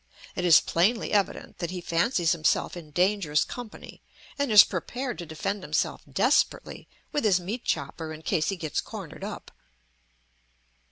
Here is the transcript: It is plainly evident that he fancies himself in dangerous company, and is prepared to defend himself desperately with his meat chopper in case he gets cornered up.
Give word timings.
It 0.35 0.45
is 0.45 0.59
plainly 0.61 1.11
evident 1.13 1.59
that 1.59 1.69
he 1.69 1.79
fancies 1.79 2.31
himself 2.31 2.75
in 2.75 2.89
dangerous 2.89 3.43
company, 3.45 4.01
and 4.39 4.51
is 4.51 4.63
prepared 4.63 5.19
to 5.19 5.27
defend 5.27 5.61
himself 5.61 6.01
desperately 6.11 6.87
with 7.11 7.23
his 7.23 7.39
meat 7.39 7.63
chopper 7.65 8.11
in 8.11 8.23
case 8.23 8.49
he 8.49 8.55
gets 8.55 8.81
cornered 8.81 9.23
up. 9.23 9.51